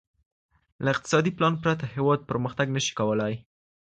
له 0.83 0.89
اقتصادي 0.95 1.31
پلان 1.37 1.53
پرته 1.63 1.83
هېواد 1.95 2.19
پرمختګ 2.29 2.67
نشي 2.75 2.93
کولای. 2.99 3.33